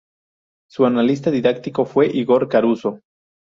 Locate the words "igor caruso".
2.07-3.01